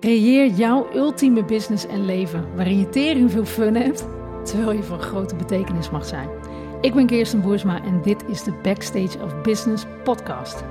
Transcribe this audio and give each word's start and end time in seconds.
Creëer 0.00 0.50
jouw 0.50 0.94
ultieme 0.94 1.44
business 1.44 1.86
en 1.86 2.04
leven 2.04 2.54
waarin 2.54 2.78
je 2.78 2.88
tering 2.88 3.30
veel 3.30 3.44
fun 3.44 3.74
hebt, 3.74 4.06
terwijl 4.44 4.72
je 4.72 4.82
van 4.82 5.00
grote 5.00 5.36
betekenis 5.36 5.90
mag 5.90 6.04
zijn. 6.06 6.28
Ik 6.80 6.94
ben 6.94 7.06
Kirsten 7.06 7.40
Boersma 7.40 7.84
en 7.84 8.02
dit 8.02 8.24
is 8.28 8.42
de 8.42 8.52
Backstage 8.62 9.22
of 9.22 9.40
Business 9.40 9.84
podcast. 10.04 10.64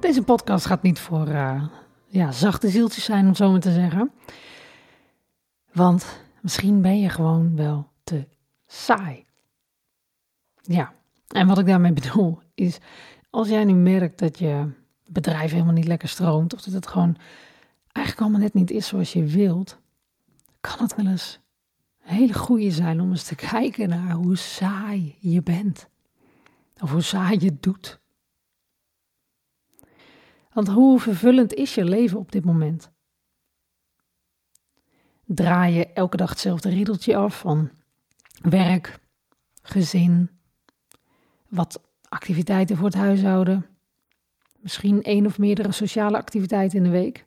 Deze 0.00 0.22
podcast 0.22 0.66
gaat 0.66 0.82
niet 0.82 0.98
voor 0.98 1.28
uh, 1.28 1.64
ja, 2.06 2.32
zachte 2.32 2.68
zieltjes 2.68 3.04
zijn, 3.04 3.26
om 3.26 3.34
zo 3.34 3.50
maar 3.50 3.60
te 3.60 3.72
zeggen. 3.72 4.10
Want 5.72 6.20
misschien 6.40 6.82
ben 6.82 7.00
je 7.00 7.08
gewoon 7.08 7.56
wel 7.56 7.88
te 8.04 8.26
saai. 8.66 9.24
Ja, 10.62 10.92
en 11.28 11.46
wat 11.46 11.58
ik 11.58 11.66
daarmee 11.66 11.92
bedoel 11.92 12.38
is, 12.54 12.78
als 13.30 13.48
jij 13.48 13.64
nu 13.64 13.74
merkt 13.74 14.18
dat 14.18 14.38
je 14.38 14.70
bedrijf 15.06 15.50
helemaal 15.50 15.72
niet 15.72 15.86
lekker 15.86 16.08
stroomt, 16.08 16.54
of 16.54 16.62
dat 16.62 16.74
het 16.74 16.86
gewoon 16.86 17.16
eigenlijk 17.98 18.20
allemaal 18.20 18.40
net 18.40 18.54
niet 18.54 18.70
is 18.70 18.86
zoals 18.86 19.12
je 19.12 19.24
wilt, 19.24 19.78
kan 20.60 20.78
het 20.78 20.94
wel 20.94 21.06
eens 21.06 21.40
een 22.04 22.14
hele 22.14 22.34
goede 22.34 22.70
zijn 22.70 23.00
om 23.00 23.10
eens 23.10 23.24
te 23.24 23.34
kijken 23.34 23.88
naar 23.88 24.12
hoe 24.12 24.36
saai 24.36 25.16
je 25.20 25.42
bent. 25.42 25.88
Of 26.80 26.90
hoe 26.90 27.02
saai 27.02 27.38
je 27.40 27.56
doet. 27.60 28.00
Want 30.52 30.68
hoe 30.68 31.00
vervullend 31.00 31.54
is 31.54 31.74
je 31.74 31.84
leven 31.84 32.18
op 32.18 32.32
dit 32.32 32.44
moment? 32.44 32.90
Draai 35.24 35.74
je 35.74 35.92
elke 35.92 36.16
dag 36.16 36.28
hetzelfde 36.28 36.68
riedeltje 36.68 37.16
af 37.16 37.38
van 37.38 37.70
werk, 38.42 38.98
gezin, 39.62 40.30
wat 41.48 41.80
activiteiten 42.08 42.76
voor 42.76 42.86
het 42.86 42.94
huishouden, 42.94 43.66
misschien 44.58 45.02
één 45.02 45.26
of 45.26 45.38
meerdere 45.38 45.72
sociale 45.72 46.16
activiteiten 46.16 46.78
in 46.78 46.84
de 46.84 46.90
week. 46.90 47.26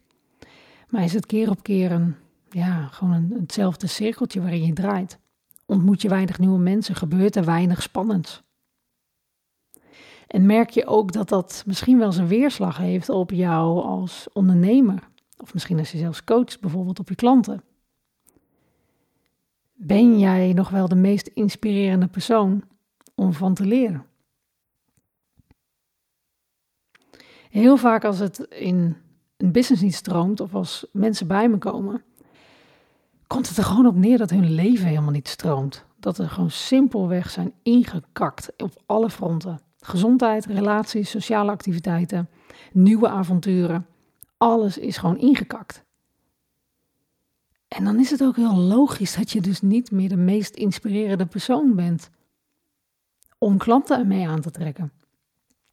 Maar 0.92 1.04
is 1.04 1.14
het 1.14 1.26
keer 1.26 1.50
op 1.50 1.64
keer 1.64 1.92
een, 1.92 2.16
ja, 2.50 2.88
gewoon 2.88 3.14
een, 3.14 3.36
hetzelfde 3.40 3.88
cirkeltje 3.88 4.42
waarin 4.42 4.66
je 4.66 4.74
draait? 4.74 5.20
Ontmoet 5.66 6.02
je 6.02 6.10
weinig 6.10 6.40
nieuwe 6.40 6.60
mensen? 6.60 6.96
Gebeurt 6.96 7.36
er 7.36 7.46
weinig 7.46 7.82
spannends? 7.82 8.44
En 10.28 10.46
merk 10.46 10.70
je 10.70 10.86
ook 10.86 11.12
dat 11.12 11.30
dat 11.30 11.64
misschien 11.66 11.98
wel 11.98 12.12
zijn 12.12 12.28
weerslag 12.28 12.78
heeft 12.78 13.10
op 13.10 13.32
jou 13.32 13.82
als 13.84 14.28
ondernemer? 14.34 15.10
Of 15.38 15.54
misschien 15.54 15.80
als 15.80 15.92
je 15.92 15.98
zelfs 15.98 16.24
coacht, 16.24 16.62
bijvoorbeeld 16.62 17.00
op 17.00 17.10
je 17.10 17.16
klanten. 17.16 17.64
Ben 19.74 20.20
jij 20.20 20.54
nog 20.54 20.70
wel 20.70 20.88
de 20.88 20.96
meest 20.96 21.28
inspirerende 21.28 22.08
persoon 22.08 22.64
om 23.16 23.34
van 23.34 23.54
te 23.54 23.66
leren? 23.66 24.06
Heel 27.50 27.78
vaak 27.78 28.06
als 28.06 28.20
het 28.20 28.40
in 28.40 28.98
een 29.42 29.52
business 29.52 29.82
niet 29.82 29.96
stroomt 29.96 30.40
of 30.40 30.56
als 30.56 30.86
mensen 30.92 31.28
bij 31.28 31.50
me 31.50 31.58
komen, 31.58 32.04
komt 33.28 33.48
het 33.48 33.58
er 33.58 33.64
gewoon 33.64 33.86
op 33.86 33.96
neer 33.96 34.18
dat 34.18 34.30
hun 34.30 34.52
leven 34.54 34.88
helemaal 34.88 35.12
niet 35.12 35.28
stroomt. 35.28 35.86
Dat 36.00 36.18
er 36.18 36.30
gewoon 36.30 36.52
simpelweg 36.52 37.30
zijn 37.30 37.54
ingekakt 37.64 38.54
op 38.58 38.82
alle 38.86 39.10
fronten. 39.10 39.60
Gezondheid, 39.80 40.46
relaties, 40.46 41.10
sociale 41.10 41.52
activiteiten, 41.52 42.30
nieuwe 42.72 43.10
avonturen. 43.10 43.86
Alles 44.38 44.78
is 44.78 44.98
gewoon 44.98 45.18
ingekakt. 45.18 45.84
En 47.68 47.84
dan 47.84 48.00
is 48.00 48.10
het 48.10 48.24
ook 48.24 48.36
heel 48.36 48.56
logisch 48.56 49.16
dat 49.16 49.32
je 49.32 49.42
dus 49.42 49.62
niet 49.62 49.92
meer 49.92 50.10
de 50.10 50.18
meest 50.18 50.56
inspirerende 50.56 51.26
persoon 51.26 51.76
bent 51.76 52.10
om 53.38 53.58
klanten 53.58 54.00
ermee 54.00 54.28
aan 54.28 54.42
te 54.42 54.52
trekken. 54.52 54.92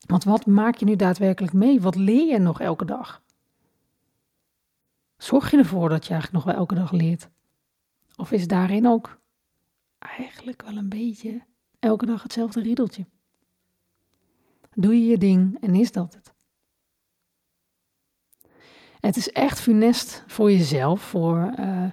Want 0.07 0.25
wat 0.25 0.47
maak 0.47 0.77
je 0.77 0.85
nu 0.85 0.97
daadwerkelijk 0.97 1.53
mee? 1.53 1.81
Wat 1.81 1.95
leer 1.95 2.27
je 2.27 2.39
nog 2.39 2.61
elke 2.61 2.85
dag? 2.85 3.23
Zorg 5.19 5.51
je 5.51 5.57
ervoor 5.57 5.89
dat 5.89 6.07
je 6.07 6.13
eigenlijk 6.13 6.45
nog 6.45 6.55
wel 6.55 6.63
elke 6.63 6.75
dag 6.75 6.93
leert? 6.93 7.29
Of 8.17 8.33
is 8.33 8.47
daarin 8.47 8.87
ook 8.87 9.21
eigenlijk 9.99 10.63
wel 10.63 10.77
een 10.77 10.89
beetje 10.89 11.47
elke 11.79 12.07
dag 12.07 12.23
hetzelfde 12.23 12.63
riedeltje? 12.63 13.07
Doe 14.75 14.95
je 14.95 15.07
je 15.07 15.19
ding 15.19 15.61
en 15.61 15.75
is 15.75 15.93
dat 15.93 16.15
het? 16.15 16.33
Het 19.01 19.17
is 19.17 19.31
echt 19.31 19.61
funest 19.61 20.25
voor 20.27 20.51
jezelf, 20.51 21.03
voor 21.03 21.55
uh, 21.59 21.91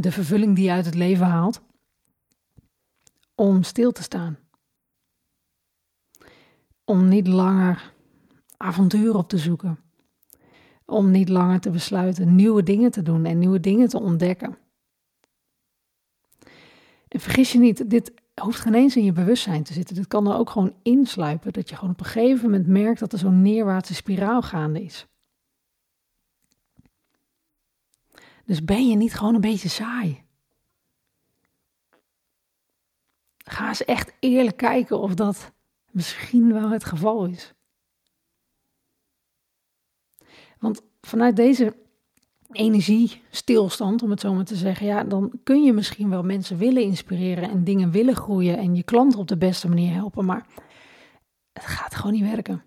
de 0.00 0.12
vervulling 0.12 0.56
die 0.56 0.64
je 0.64 0.70
uit 0.70 0.84
het 0.84 0.94
leven 0.94 1.26
haalt, 1.26 1.62
om 3.34 3.62
stil 3.62 3.92
te 3.92 4.02
staan. 4.02 4.38
Om 6.84 7.08
niet 7.08 7.26
langer 7.26 7.92
avontuur 8.56 9.16
op 9.16 9.28
te 9.28 9.38
zoeken 9.38 9.78
om 10.92 11.10
niet 11.10 11.28
langer 11.28 11.60
te 11.60 11.70
besluiten 11.70 12.34
nieuwe 12.34 12.62
dingen 12.62 12.90
te 12.90 13.02
doen 13.02 13.24
en 13.24 13.38
nieuwe 13.38 13.60
dingen 13.60 13.88
te 13.88 14.00
ontdekken. 14.00 14.58
En 17.08 17.20
vergis 17.20 17.52
je 17.52 17.58
niet, 17.58 17.90
dit 17.90 18.12
hoeft 18.40 18.60
geen 18.60 18.74
eens 18.74 18.96
in 18.96 19.04
je 19.04 19.12
bewustzijn 19.12 19.62
te 19.62 19.72
zitten. 19.72 19.94
Dit 19.94 20.06
kan 20.06 20.26
er 20.26 20.36
ook 20.36 20.50
gewoon 20.50 20.74
insluipen. 20.82 21.52
Dat 21.52 21.68
je 21.68 21.76
gewoon 21.76 21.90
op 21.90 22.00
een 22.00 22.06
gegeven 22.06 22.44
moment 22.50 22.66
merkt 22.66 23.00
dat 23.00 23.12
er 23.12 23.18
zo'n 23.18 23.42
neerwaartse 23.42 23.94
spiraal 23.94 24.42
gaande 24.42 24.82
is. 24.82 25.06
Dus 28.44 28.64
ben 28.64 28.88
je 28.88 28.96
niet 28.96 29.14
gewoon 29.14 29.34
een 29.34 29.40
beetje 29.40 29.68
saai? 29.68 30.24
Ga 33.36 33.68
eens 33.68 33.84
echt 33.84 34.12
eerlijk 34.20 34.56
kijken 34.56 35.00
of 35.00 35.14
dat 35.14 35.52
misschien 35.90 36.52
wel 36.52 36.70
het 36.70 36.84
geval 36.84 37.24
is. 37.26 37.54
Want 40.62 40.82
vanuit 41.00 41.36
deze 41.36 41.76
energiestilstand, 42.50 44.02
om 44.02 44.10
het 44.10 44.20
zo 44.20 44.34
maar 44.34 44.44
te 44.44 44.56
zeggen, 44.56 44.86
ja, 44.86 45.04
dan 45.04 45.32
kun 45.44 45.62
je 45.62 45.72
misschien 45.72 46.10
wel 46.10 46.22
mensen 46.22 46.56
willen 46.56 46.82
inspireren 46.82 47.50
en 47.50 47.64
dingen 47.64 47.90
willen 47.90 48.16
groeien 48.16 48.58
en 48.58 48.74
je 48.74 48.82
klanten 48.82 49.18
op 49.18 49.28
de 49.28 49.36
beste 49.36 49.68
manier 49.68 49.92
helpen, 49.92 50.24
maar 50.24 50.46
het 51.52 51.64
gaat 51.66 51.94
gewoon 51.94 52.12
niet 52.12 52.30
werken. 52.30 52.62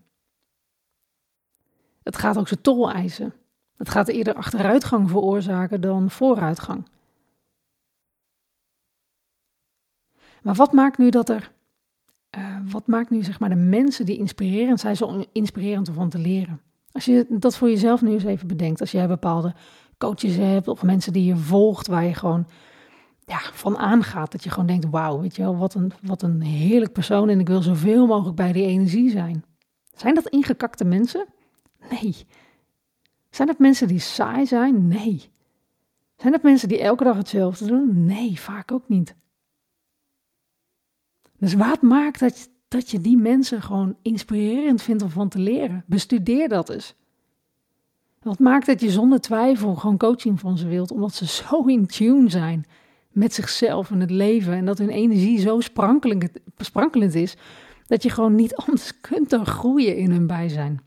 Het 2.03 2.17
gaat 2.17 2.37
ook 2.37 2.47
zijn 2.47 2.61
tol 2.61 2.91
eisen. 2.91 3.33
Het 3.77 3.89
gaat 3.89 4.07
eerder 4.07 4.33
achteruitgang 4.33 5.09
veroorzaken 5.09 5.81
dan 5.81 6.09
vooruitgang. 6.09 6.87
Maar 10.41 10.55
wat 10.55 10.71
maakt 10.71 10.97
nu 10.97 11.09
dat 11.09 11.29
er, 11.29 11.51
uh, 12.37 12.57
wat 12.71 12.87
maakt 12.87 13.09
nu 13.09 13.23
zeg 13.23 13.39
maar 13.39 13.49
de 13.49 13.55
mensen 13.55 14.05
die 14.05 14.17
inspirerend 14.17 14.79
zijn, 14.79 14.95
zo 14.95 15.25
inspirerend 15.31 15.87
om 15.87 15.93
van 15.93 16.09
te 16.09 16.19
leren? 16.19 16.61
Als 16.95 17.05
je 17.05 17.25
dat 17.29 17.57
voor 17.57 17.69
jezelf 17.69 18.01
nu 18.01 18.11
eens 18.11 18.23
even 18.23 18.47
bedenkt, 18.47 18.81
als 18.81 18.91
jij 18.91 19.07
bepaalde 19.07 19.53
coaches 19.97 20.35
hebt 20.35 20.67
of 20.67 20.83
mensen 20.83 21.13
die 21.13 21.25
je 21.25 21.35
volgt, 21.35 21.87
waar 21.87 22.03
je 22.03 22.13
gewoon 22.13 22.47
ja, 23.25 23.39
van 23.39 23.77
aangaat, 23.77 24.31
dat 24.31 24.43
je 24.43 24.49
gewoon 24.49 24.67
denkt, 24.67 24.89
wauw, 24.89 25.21
weet 25.21 25.35
je 25.35 25.41
wel, 25.41 25.57
wat 25.57 25.73
een, 25.73 25.91
wat 26.01 26.21
een 26.21 26.41
heerlijk 26.41 26.91
persoon 26.91 27.29
en 27.29 27.39
ik 27.39 27.47
wil 27.47 27.61
zoveel 27.61 28.07
mogelijk 28.07 28.35
bij 28.35 28.51
die 28.51 28.65
energie 28.65 29.09
zijn. 29.09 29.45
Zijn 29.95 30.15
dat 30.15 30.27
ingekakte 30.27 30.85
mensen? 30.85 31.25
Nee. 31.89 32.15
Zijn 33.29 33.47
dat 33.47 33.59
mensen 33.59 33.87
die 33.87 33.99
saai 33.99 34.45
zijn? 34.45 34.87
Nee. 34.87 35.29
Zijn 36.15 36.31
dat 36.31 36.43
mensen 36.43 36.67
die 36.67 36.81
elke 36.81 37.03
dag 37.03 37.17
hetzelfde 37.17 37.65
doen? 37.65 38.05
Nee, 38.05 38.39
vaak 38.39 38.71
ook 38.71 38.89
niet. 38.89 39.15
Dus 41.37 41.53
wat 41.53 41.81
maakt 41.81 42.19
dat, 42.19 42.49
dat 42.75 42.91
je 42.91 43.01
die 43.01 43.17
mensen 43.17 43.61
gewoon 43.61 43.95
inspirerend 44.01 44.81
vindt 44.81 45.03
om 45.03 45.09
van 45.09 45.29
te 45.29 45.39
leren. 45.39 45.83
Bestudeer 45.85 46.49
dat 46.49 46.69
eens. 46.69 46.95
Wat 48.21 48.39
maakt 48.39 48.65
dat 48.65 48.81
je 48.81 48.91
zonder 48.91 49.21
twijfel 49.21 49.75
gewoon 49.75 49.97
coaching 49.97 50.39
van 50.39 50.57
ze 50.57 50.67
wilt, 50.67 50.91
omdat 50.91 51.13
ze 51.13 51.27
zo 51.27 51.63
in 51.63 51.85
tune 51.85 52.29
zijn 52.29 52.65
met 53.11 53.33
zichzelf 53.33 53.91
en 53.91 53.99
het 53.99 54.11
leven 54.11 54.53
en 54.53 54.65
dat 54.65 54.77
hun 54.77 54.89
energie 54.89 55.39
zo 55.39 55.59
sprankelend, 55.59 57.15
is, 57.15 57.35
dat 57.87 58.03
je 58.03 58.09
gewoon 58.09 58.35
niet 58.35 58.55
anders 58.55 58.99
kunt 59.01 59.29
dan 59.29 59.45
groeien 59.45 59.97
in 59.97 60.11
hun 60.11 60.27
bijzijn. 60.27 60.81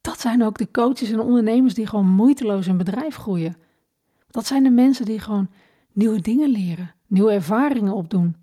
Dat 0.00 0.20
zijn 0.20 0.42
ook 0.42 0.58
de 0.58 0.70
coaches 0.70 1.10
en 1.10 1.20
ondernemers 1.20 1.74
die 1.74 1.86
gewoon 1.86 2.08
moeiteloos 2.08 2.66
een 2.66 2.76
bedrijf 2.76 3.16
groeien. 3.16 3.56
Dat 4.30 4.46
zijn 4.46 4.62
de 4.62 4.70
mensen 4.70 5.04
die 5.04 5.18
gewoon 5.18 5.50
nieuwe 5.92 6.20
dingen 6.20 6.50
leren, 6.50 6.94
nieuwe 7.06 7.32
ervaringen 7.32 7.92
opdoen. 7.92 8.41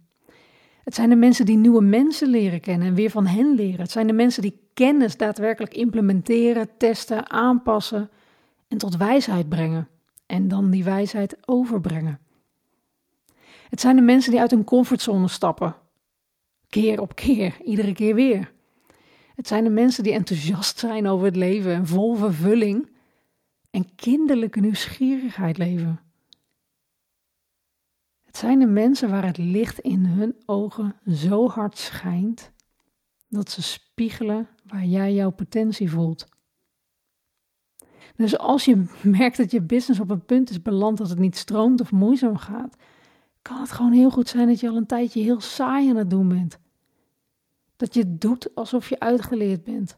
Het 0.90 0.98
zijn 0.98 1.10
de 1.10 1.16
mensen 1.16 1.46
die 1.46 1.58
nieuwe 1.58 1.82
mensen 1.82 2.28
leren 2.28 2.60
kennen 2.60 2.88
en 2.88 2.94
weer 2.94 3.10
van 3.10 3.26
hen 3.26 3.56
leren. 3.56 3.80
Het 3.80 3.92
zijn 3.92 4.08
de 4.08 4.14
mensen 4.14 4.42
die 4.42 4.60
kennis 4.74 5.18
daadwerkelijk 5.18 5.74
implementeren, 5.74 6.70
testen, 6.78 7.30
aanpassen 7.30 8.10
en 8.68 8.78
tot 8.78 8.98
wijsheid 8.98 9.50
brengen. 9.50 9.88
En 10.26 10.48
dan 10.48 10.70
die 10.70 10.84
wijsheid 10.84 11.38
overbrengen. 11.46 12.20
Het 13.70 13.82
zijn 13.82 13.96
de 13.96 14.02
mensen 14.02 14.32
die 14.32 14.40
uit 14.40 14.52
hun 14.52 14.64
comfortzone 14.64 15.28
stappen. 15.28 15.76
Keer 16.70 17.02
op 17.02 17.16
keer, 17.16 17.58
iedere 17.64 17.94
keer 17.94 18.16
weer. 18.16 18.52
Het 19.36 19.48
zijn 19.48 19.64
de 19.64 19.70
mensen 19.70 20.04
die 20.04 20.14
enthousiast 20.14 20.80
zijn 20.80 21.08
over 21.08 21.26
het 21.26 21.36
leven 21.36 21.74
en 21.74 21.88
vol 21.88 22.16
vervulling 22.16 22.90
en 23.72 23.96
kinderlijke 23.96 24.60
nieuwsgierigheid 24.60 25.58
leven. 25.58 26.00
Het 28.30 28.38
zijn 28.38 28.60
de 28.60 28.68
mensen 28.68 29.10
waar 29.10 29.26
het 29.26 29.38
licht 29.38 29.80
in 29.80 30.06
hun 30.06 30.36
ogen 30.46 30.96
zo 31.08 31.48
hard 31.48 31.78
schijnt 31.78 32.52
dat 33.28 33.50
ze 33.50 33.62
spiegelen 33.62 34.48
waar 34.64 34.86
jij 34.86 35.14
jouw 35.14 35.30
potentie 35.30 35.90
voelt. 35.90 36.28
Dus 38.16 38.38
als 38.38 38.66
je 38.66 38.86
merkt 39.04 39.38
dat 39.38 39.52
je 39.52 39.62
business 39.62 40.00
op 40.00 40.10
een 40.10 40.26
punt 40.26 40.50
is 40.50 40.62
beland 40.62 40.98
dat 40.98 41.10
het 41.10 41.20
niet 41.20 41.38
stroomt 41.38 41.82
of 41.82 41.92
moeizaam 41.92 42.38
gaat, 42.38 42.76
kan 43.42 43.60
het 43.60 43.72
gewoon 43.72 43.92
heel 43.92 44.10
goed 44.10 44.28
zijn 44.28 44.48
dat 44.48 44.60
je 44.60 44.70
al 44.70 44.76
een 44.76 44.86
tijdje 44.86 45.22
heel 45.22 45.42
saai 45.42 45.90
aan 45.90 45.96
het 45.96 46.10
doen 46.10 46.28
bent. 46.28 46.60
Dat 47.76 47.94
je 47.94 48.18
doet 48.18 48.56
alsof 48.56 48.90
je 48.90 49.00
uitgeleerd 49.00 49.64
bent. 49.64 49.98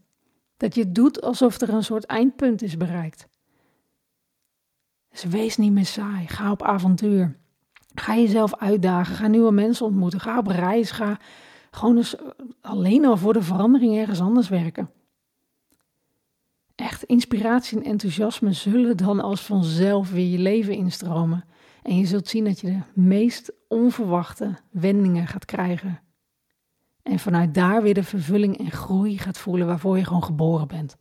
Dat 0.57 0.75
je 0.75 0.92
doet 0.92 1.22
alsof 1.22 1.62
er 1.62 1.69
een 1.69 1.83
soort 1.83 2.06
eindpunt 2.06 2.62
is 2.62 2.78
bereikt. 2.78 3.28
Dus 5.10 5.24
wees 5.24 5.57
niet 5.57 5.72
meer 5.72 5.86
saai. 5.86 6.28
Ga 6.28 6.51
op 6.51 6.63
avontuur. 6.63 7.39
Ga 7.96 8.16
jezelf 8.16 8.56
uitdagen. 8.56 9.16
Ga 9.16 9.28
nieuwe 9.28 9.52
mensen 9.52 9.86
ontmoeten. 9.86 10.20
Ga 10.20 10.38
op 10.38 10.48
reis. 10.48 10.92
Ga 10.92 11.20
gewoon 11.72 11.98
eens 11.98 12.16
alleen 12.62 13.06
al 13.06 13.18
voor 13.18 13.34
de 13.34 13.42
verandering 13.42 13.98
ergens 13.98 14.22
anders 14.22 14.50
werken. 14.50 14.90
Echt, 16.76 17.04
inspiratie 17.04 17.78
en 17.78 17.84
enthousiasme 17.84 18.54
zullen 18.54 18.98
dan 18.98 19.20
als 19.20 19.42
vanzelf 19.42 20.12
weer 20.12 20.28
je 20.28 20.40
leven 20.40 20.74
instromen. 20.74 21.46
En 21.84 21.98
je 21.98 22.06
zult 22.06 22.28
zien 22.28 22.44
dat 22.44 22.60
je 22.60 22.68
de 22.68 23.02
meest 23.02 23.52
onverwachte 23.68 24.58
wendingen 24.72 25.28
gaat 25.28 25.46
krijgen. 25.46 26.00
En 27.04 27.20
vanuit 27.20 27.54
daar 27.54 27.82
weer 27.82 27.94
de 27.94 28.04
vervulling 28.04 28.58
en 28.58 28.72
groei 28.72 29.18
gaat 29.18 29.38
voelen 29.38 29.68
waarvoor 29.68 29.98
je 29.98 30.06
gewoon 30.06 30.24
geboren 30.24 30.68
bent. 30.68 30.98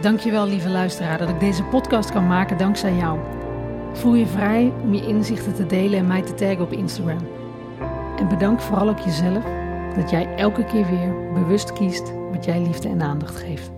Dankjewel 0.00 0.46
lieve 0.46 0.68
luisteraar 0.68 1.18
dat 1.18 1.28
ik 1.28 1.40
deze 1.40 1.62
podcast 1.62 2.10
kan 2.10 2.26
maken 2.26 2.58
dankzij 2.58 2.94
jou. 2.94 3.37
Voel 3.92 4.14
je 4.14 4.26
vrij 4.26 4.72
om 4.82 4.94
je 4.94 5.06
inzichten 5.06 5.54
te 5.54 5.66
delen 5.66 5.98
en 5.98 6.06
mij 6.06 6.22
te 6.22 6.34
taggen 6.34 6.60
op 6.60 6.72
Instagram. 6.72 7.28
En 8.18 8.28
bedank 8.28 8.60
vooral 8.60 8.88
ook 8.88 8.98
jezelf 8.98 9.44
dat 9.94 10.10
jij 10.10 10.34
elke 10.36 10.64
keer 10.64 10.86
weer 10.86 11.32
bewust 11.34 11.72
kiest 11.72 12.12
wat 12.32 12.44
jij 12.44 12.60
liefde 12.60 12.88
en 12.88 13.02
aandacht 13.02 13.36
geeft. 13.36 13.77